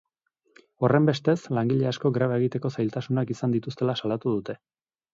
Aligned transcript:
Horrenbestez, 0.87 1.35
langile 1.59 1.87
askok 1.91 2.17
greba 2.17 2.41
egiteko 2.41 2.75
zailtasunak 2.79 3.37
izan 3.39 3.57
dituztela 3.61 4.01
salatu 4.05 4.39
dute. 4.39 4.61